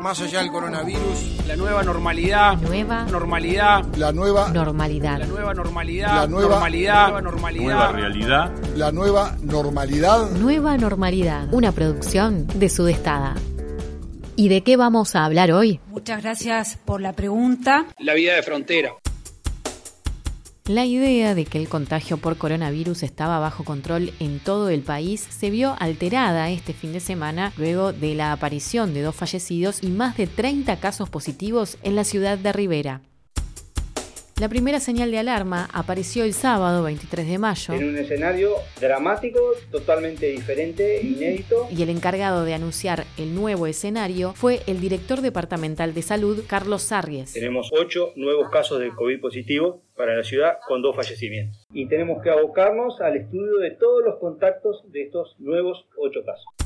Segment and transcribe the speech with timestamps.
[0.00, 5.18] Más allá del coronavirus, la nueva normalidad, Nueva normalidad, la nueva, normalidad.
[5.18, 8.52] la nueva normalidad, La nueva- normalidad, nueva normalidad, Nueva realidad.
[8.76, 10.30] la nueva normalidad.
[10.30, 11.48] Nueva normalidad.
[11.52, 13.34] Una producción de Sudestada.
[14.36, 15.80] ¿Y de qué vamos a hablar hoy?
[15.88, 17.86] Muchas gracias por la pregunta.
[17.98, 18.90] la vida de frontera.
[20.68, 25.20] La idea de que el contagio por coronavirus estaba bajo control en todo el país
[25.20, 29.88] se vio alterada este fin de semana luego de la aparición de dos fallecidos y
[29.88, 33.00] más de 30 casos positivos en la ciudad de Rivera.
[34.38, 39.40] La primera señal de alarma apareció el sábado 23 de mayo en un escenario dramático,
[39.70, 41.66] totalmente diferente, inédito.
[41.70, 46.82] y el encargado de anunciar el nuevo escenario fue el director departamental de salud, Carlos
[46.82, 47.32] Sarries.
[47.32, 51.66] Tenemos ocho nuevos casos de COVID positivo para la ciudad con dos fallecimientos.
[51.72, 56.65] Y tenemos que abocarnos al estudio de todos los contactos de estos nuevos ocho casos.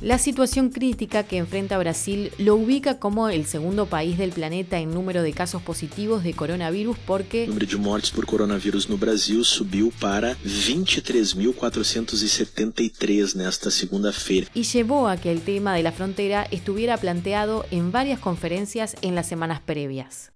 [0.00, 4.94] La situación crítica que enfrenta Brasil lo ubica como el segundo país del planeta en
[4.94, 9.44] número de casos positivos de coronavirus porque O número de mortes por coronavírus no Brasil
[9.44, 14.46] subiu para 23.473 nesta segunda-feira.
[14.54, 19.16] y llevó a que el tema de la frontera estuviera planteado en varias conferencias en
[19.16, 20.30] las semanas previas.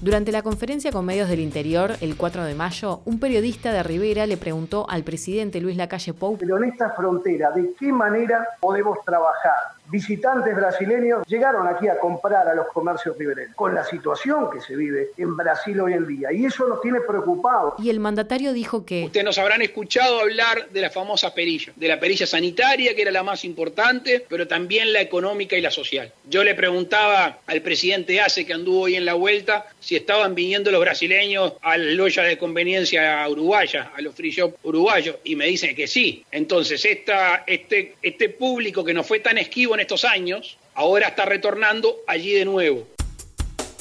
[0.00, 4.26] Durante la conferencia con medios del interior, el 4 de mayo, un periodista de Rivera
[4.26, 8.98] le preguntó al presidente Luis Lacalle Pou Pero en esta frontera, ¿de qué manera podemos
[9.04, 9.54] trabajar?
[9.86, 14.76] Visitantes brasileños llegaron aquí a comprar a los comercios ribereños, con la situación que se
[14.76, 16.32] vive en Brasil hoy en día.
[16.32, 17.74] Y eso nos tiene preocupados.
[17.78, 21.88] y el mandatario dijo que Ustedes nos habrán escuchado hablar de la famosa perilla, de
[21.88, 26.12] la perilla sanitaria, que era la más importante, pero también la económica y la social.
[26.28, 30.70] Yo le preguntaba al presidente Ace, que anduvo hoy en la vuelta, si estaban viniendo
[30.70, 35.46] los brasileños a las loyas de conveniencia uruguaya, a los free shop uruguayos, y me
[35.46, 36.24] dicen que sí.
[36.30, 41.26] Entonces, esta, este, este público que no fue tan esquivo en estos años, ahora está
[41.26, 42.88] retornando allí de nuevo.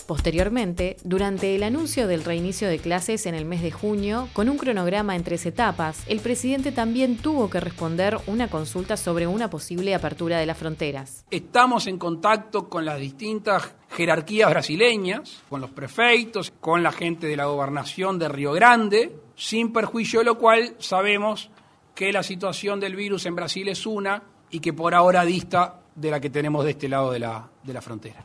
[0.05, 4.57] Posteriormente, durante el anuncio del reinicio de clases en el mes de junio, con un
[4.57, 9.95] cronograma en tres etapas, el presidente también tuvo que responder una consulta sobre una posible
[9.95, 11.25] apertura de las fronteras.
[11.31, 17.37] Estamos en contacto con las distintas jerarquías brasileñas, con los prefeitos, con la gente de
[17.37, 21.49] la gobernación de Río Grande, sin perjuicio de lo cual sabemos
[21.95, 26.11] que la situación del virus en Brasil es una y que por ahora dista de
[26.11, 28.23] la que tenemos de este lado de la, de la frontera.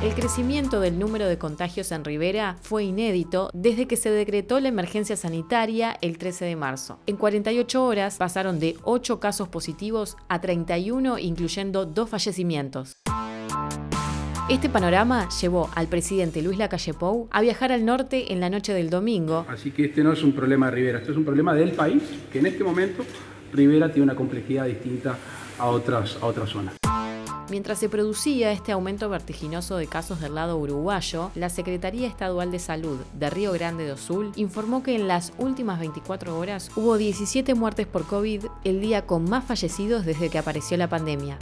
[0.00, 4.68] El crecimiento del número de contagios en Rivera fue inédito desde que se decretó la
[4.68, 7.00] emergencia sanitaria el 13 de marzo.
[7.06, 12.92] En 48 horas pasaron de 8 casos positivos a 31, incluyendo dos fallecimientos.
[14.48, 18.72] Este panorama llevó al presidente Luis Lacalle Pou a viajar al norte en la noche
[18.72, 21.54] del domingo, Así que este no es un problema de Rivera, esto es un problema
[21.54, 23.04] del país, que en este momento
[23.52, 25.18] Rivera tiene una complejidad distinta
[25.58, 26.78] a otras, a otras zonas.
[27.50, 32.58] Mientras se producía este aumento vertiginoso de casos del lado uruguayo, la Secretaría Estadual de
[32.58, 37.54] Salud de Río Grande do Sul informó que en las últimas 24 horas hubo 17
[37.54, 41.38] muertes por COVID, el día con más fallecidos desde que apareció la pandemia.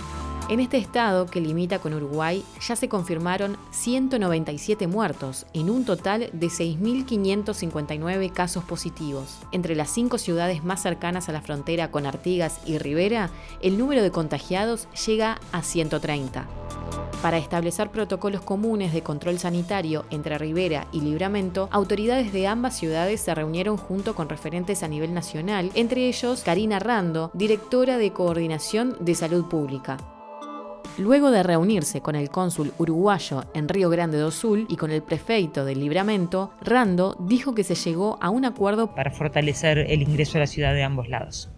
[0.48, 6.30] En este estado, que limita con Uruguay, ya se confirmaron 197 muertos, en un total
[6.32, 9.40] de 6.559 casos positivos.
[9.50, 13.30] Entre las cinco ciudades más cercanas a la frontera con Artigas y Rivera,
[13.60, 16.46] el número de contagiados llega a 130.
[17.22, 23.20] Para establecer protocolos comunes de control sanitario entre Rivera y Libramento, autoridades de ambas ciudades
[23.20, 28.96] se reunieron junto con referentes a nivel nacional, entre ellos Karina Rando, directora de Coordinación
[29.00, 29.96] de Salud Pública.
[30.98, 35.02] Luego de reunirse con el cónsul uruguayo en Río Grande do Sul y con el
[35.02, 40.38] prefeito del Libramento, Rando dijo que se llegó a un acuerdo para fortalecer el ingreso
[40.38, 41.50] a la ciudad de ambos lados.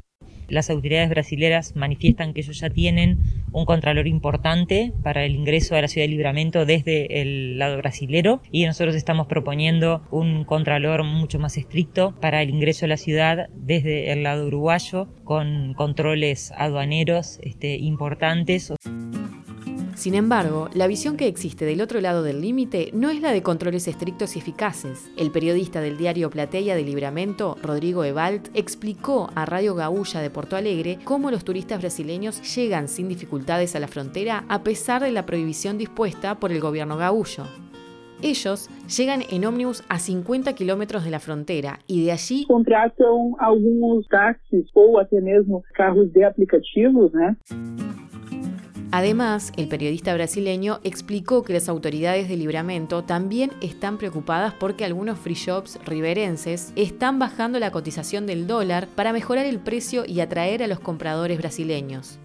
[0.48, 3.18] Las autoridades brasileras manifiestan que ellos ya tienen
[3.52, 8.40] un contralor importante para el ingreso a la ciudad de Libramento desde el lado brasilero
[8.50, 13.50] y nosotros estamos proponiendo un contralor mucho más estricto para el ingreso a la ciudad
[13.54, 18.72] desde el lado uruguayo con controles aduaneros este, importantes.
[19.98, 23.42] Sin embargo, la visión que existe del otro lado del límite no es la de
[23.42, 25.10] controles estrictos y eficaces.
[25.16, 30.54] El periodista del diario Platea de Libramento, Rodrigo Ebalt, explicó a Radio Gaúlla de Porto
[30.54, 35.26] Alegre cómo los turistas brasileños llegan sin dificultades a la frontera a pesar de la
[35.26, 37.42] prohibición dispuesta por el gobierno gaullo.
[38.22, 44.06] Ellos llegan en ómnibus a 50 kilómetros de la frontera y de allí contratam alguns
[44.06, 47.36] táxis ou até mesmo carros de aplicativos, né?
[48.90, 55.18] Además, el periodista brasileño explicó que las autoridades de Libramento también están preocupadas porque algunos
[55.18, 60.62] free shops riverenses están bajando la cotización del dólar para mejorar el precio y atraer
[60.62, 62.18] a los compradores brasileños.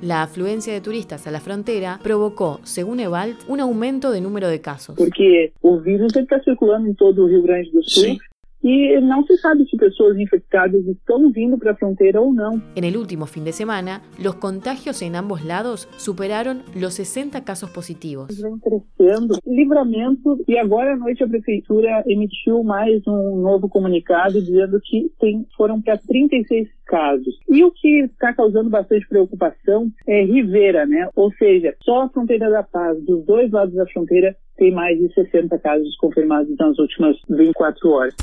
[0.00, 4.62] La afluencia de turistas a la frontera provocó, según Evald, un aumento de número de
[4.62, 4.96] casos.
[4.96, 8.04] Porque el virus está circulando en todo el Rio Grande do Sul.
[8.04, 8.18] Sí.
[8.66, 12.60] E não se sabe se pessoas infectadas estão vindo para a fronteira ou não.
[12.74, 17.70] En el último fin de semana, los contagios en ambos lados superaron los 60 casos
[17.70, 18.26] positivos.
[18.42, 19.38] Vem crescendo.
[19.46, 25.46] Livramento e agora à noite a prefeitura emitiu mais um novo comunicado dizendo que tem,
[25.56, 27.38] foram para 36 casos.
[27.48, 31.08] E o que está causando bastante preocupação é Rivera, né?
[31.14, 35.12] Ou seja, só a fronteira da paz, dos dois lados da fronteira, tem mais de
[35.14, 38.14] 60 casos confirmados nas últimas 24 horas.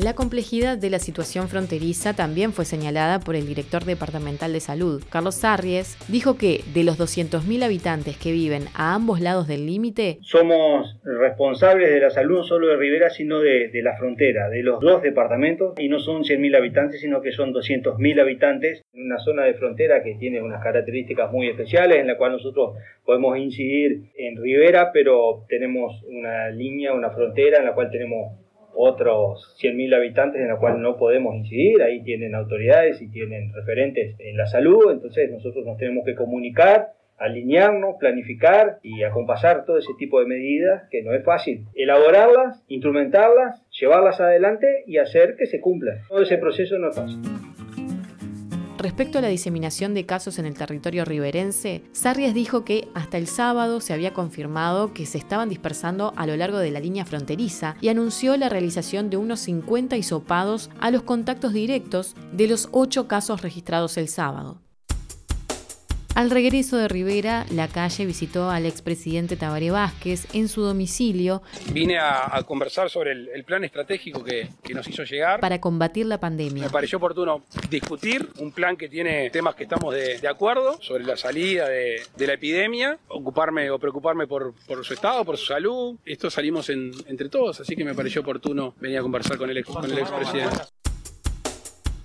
[0.00, 5.02] La complejidad de la situación fronteriza también fue señalada por el director departamental de salud,
[5.10, 10.18] Carlos Sarries, dijo que de los 200.000 habitantes que viven a ambos lados del límite,
[10.20, 14.78] somos responsables de la salud no solo de Rivera, sino de, la frontera, de los
[14.78, 19.46] dos departamentos, y no son 100.000 habitantes, sino que son 200.000 habitantes, en una zona
[19.46, 24.40] de frontera que tiene unas características muy especiales, en la cual nosotros podemos incidir en
[24.40, 30.48] Rivera, pero tenemos una línea, una frontera en la cual tenemos otros 100.000 habitantes en
[30.48, 35.30] los cuales no podemos incidir, ahí tienen autoridades y tienen referentes en la salud, entonces
[35.30, 41.02] nosotros nos tenemos que comunicar, alinearnos, planificar y acompasar todo ese tipo de medidas que
[41.02, 41.64] no es fácil.
[41.74, 45.98] Elaborarlas, instrumentarlas, llevarlas adelante y hacer que se cumplan.
[46.08, 47.47] Todo ese proceso no es fácil.
[48.78, 53.26] Respecto a la diseminación de casos en el territorio riverense, Sarrias dijo que hasta el
[53.26, 57.74] sábado se había confirmado que se estaban dispersando a lo largo de la línea fronteriza
[57.80, 63.08] y anunció la realización de unos 50 hisopados a los contactos directos de los ocho
[63.08, 64.67] casos registrados el sábado.
[66.18, 71.42] Al regreso de Rivera, la calle visitó al expresidente Tabaré Vázquez en su domicilio.
[71.72, 75.38] Vine a, conversar sobre el, plan estratégico que, nos hizo llegar.
[75.38, 76.64] Para combatir la pandemia.
[76.64, 81.16] Me pareció oportuno discutir un plan que tiene temas que estamos de, acuerdo sobre la
[81.16, 85.98] salida de, la epidemia, ocuparme o preocuparme por, su estado, por su salud.
[86.04, 89.84] Esto salimos entre todos, así que me pareció oportuno venir a conversar con el, con
[89.84, 90.56] el expresidente.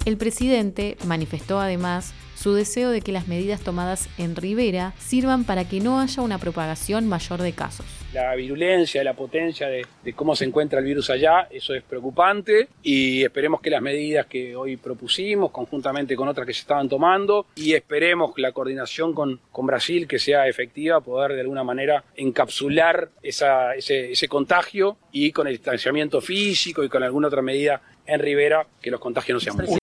[0.06, 5.68] El presidente manifestó además su deseo de que las medidas tomadas en Rivera sirvan para
[5.68, 7.86] que no haya una propagación mayor de casos.
[8.14, 9.86] La virulencia, la potencia de,
[10.16, 14.56] cómo se encuentra el virus allá, eso es preocupante y esperemos que las medidas que
[14.56, 20.08] hoy propusimos, conjuntamente con otras que se estaban tomando, y esperemos la coordinación con, Brasil
[20.08, 26.84] que sea efectiva, poder de alguna manera encapsular ese contagio y con el distanciamiento físico
[26.84, 29.83] y con alguna otra medida en Rivera que los contagios no sean muchos.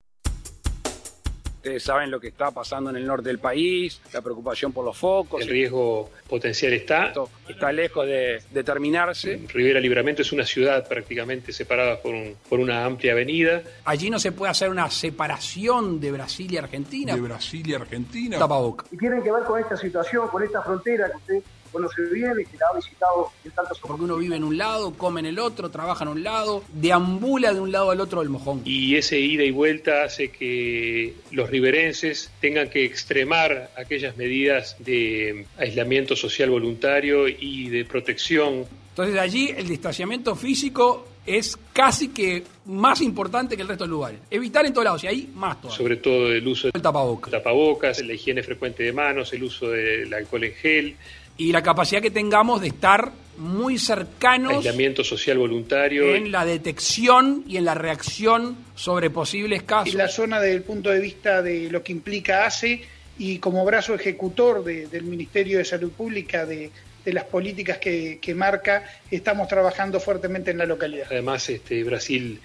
[1.61, 4.97] Ustedes saben lo que está pasando en el norte del país, la preocupación por los
[4.97, 5.43] focos.
[5.43, 7.13] El riesgo potencial está.
[7.47, 9.39] está lejos de, terminarse.
[9.53, 12.15] Rivera Libramento es una ciudad prácticamente separada por,
[12.49, 13.61] por una amplia avenida.
[13.85, 17.15] Allí no se puede hacer una separación de Brasil y Argentina.
[17.15, 18.39] De Brasil y Argentina.
[18.39, 18.87] Tapaboca.
[18.91, 22.45] Y tienen que ver con esta situación, con esta frontera que usted conoce bien y
[22.45, 25.39] que la ha visitado en tantas Porque uno vive en un lado, come en el
[25.39, 28.63] otro, trabaja en un lado, deambula de un lado al otro del mojón.
[28.65, 35.47] Y ese ida y vuelta hace que los riverenses tengan que extremar aquellas medidas de
[35.59, 38.67] aislamiento social voluntario y de protección.
[38.91, 43.97] Entonces allí el distanciamiento físico es casi que más importante que el resto de los
[43.97, 44.21] lugares.
[44.31, 45.77] Evitar en todos lados, y ahí más todavía.
[45.77, 47.31] Sobre todo el uso del tapabocas.
[47.31, 50.97] tapabocas, la higiene frecuente de manos, el uso del alcohol en gel,
[51.41, 57.45] y la capacidad que tengamos de estar muy cercanos aislamiento social voluntario en la detección
[57.49, 59.95] y en la reacción sobre posibles casos.
[59.95, 62.83] En la zona desde el punto de vista de lo que implica ACE
[63.17, 66.71] y como brazo ejecutor del Ministerio de Salud Pública de,
[67.07, 71.07] las políticas que, marca, estamos trabajando fuertemente en la localidad.
[71.11, 72.39] Además, este, Brasil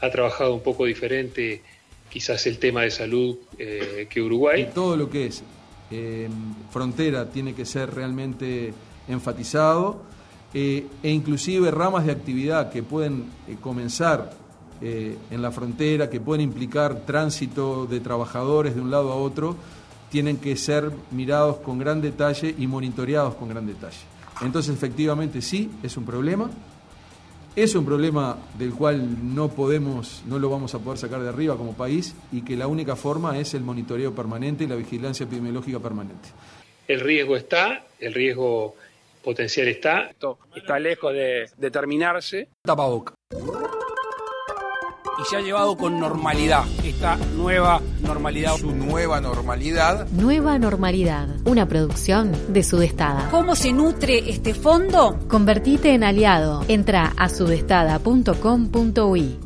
[0.00, 1.62] ha trabajado un poco diferente
[2.08, 4.62] quizás el tema de salud eh, que Uruguay.
[4.62, 5.42] Y todo lo que es
[5.90, 6.28] eh,
[6.70, 8.74] frontera tiene que ser realmente
[9.08, 10.02] enfatizado
[10.52, 14.46] eh, e inclusive ramas de actividad que pueden eh, comenzar
[14.78, 19.56] en la frontera, que pueden implicar tránsito de trabajadores de un lado a otro,
[20.10, 23.96] tienen que ser mirados con gran detalle y monitoreados con gran detalle.
[24.42, 26.50] Entonces, efectivamente, sí, es un problema.
[27.56, 31.56] Es un problema del cual no podemos, no lo vamos a poder sacar de arriba
[31.56, 35.80] como país y que la única forma es el monitoreo permanente y la vigilancia epidemiológica
[35.80, 36.28] permanente.
[36.86, 38.76] El riesgo está, el riesgo
[39.24, 40.10] potencial está.
[40.54, 42.48] está lejos de, de terminarse.
[42.62, 43.14] Tapaboca.
[45.18, 48.56] Y se ha llevado con normalidad esta nueva normalidad.
[48.56, 50.08] Su nueva normalidad.
[50.10, 53.28] Nueva Normalidad, una producción de Sudestada.
[53.30, 55.18] ¿Cómo se nutre este fondo?
[55.28, 56.62] Convertite en aliado.
[56.68, 59.45] Entra a sudestada.com.uy.